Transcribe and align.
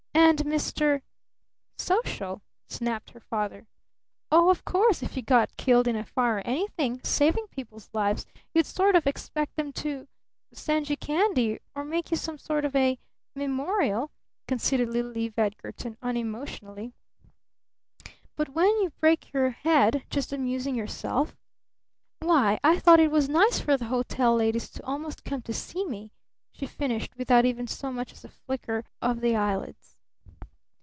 And 0.23 0.39
Mr." 0.45 1.01
"Social?" 1.77 2.41
snapped 2.69 3.09
her 3.09 3.19
father. 3.19 3.67
"Oh, 4.31 4.49
of 4.49 4.63
course 4.63 5.03
if 5.03 5.17
you 5.17 5.21
got 5.23 5.55
killed 5.57 5.89
in 5.89 5.95
a 5.97 6.05
fire 6.05 6.37
or 6.37 6.47
anything, 6.47 7.01
saving 7.03 7.47
people's 7.47 7.89
lives, 7.93 8.25
you'd 8.53 8.65
sort 8.65 8.95
of 8.95 9.05
expect 9.05 9.57
them 9.57 9.73
to 9.73 10.07
send 10.53 10.89
you 10.89 10.95
candy 10.95 11.59
or 11.75 11.83
make 11.83 12.11
you 12.11 12.17
some 12.17 12.37
sort 12.37 12.63
of 12.63 12.73
a 12.77 12.97
memorial," 13.35 14.09
conceded 14.47 14.87
little 14.87 15.17
Eve 15.17 15.37
Edgarton 15.37 15.97
unemotionally. 16.01 16.93
"But 18.37 18.49
when 18.49 18.69
you 18.81 18.91
break 19.01 19.33
your 19.33 19.49
head 19.49 20.05
just 20.09 20.31
amusing 20.31 20.75
yourself? 20.75 21.35
Why, 22.19 22.57
I 22.63 22.79
thought 22.79 23.01
it 23.01 23.11
was 23.11 23.27
nice 23.27 23.59
for 23.59 23.75
the 23.75 23.85
hotel 23.85 24.33
ladies 24.35 24.69
to 24.71 24.85
almost 24.85 25.25
come 25.25 25.41
to 25.41 25.53
see 25.53 25.85
me," 25.85 26.13
she 26.53 26.67
finished, 26.67 27.17
without 27.17 27.43
even 27.43 27.67
so 27.67 27.91
much 27.91 28.13
as 28.13 28.23
a 28.23 28.29
flicker 28.29 28.85
of 29.01 29.19
the 29.19 29.35
eyelids. 29.35 29.97